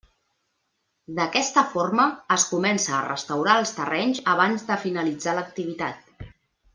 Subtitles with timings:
[1.19, 2.07] D'aquesta forma,
[2.37, 6.27] es comença a restaurar els terrenys abans de finalitzar l'activitat.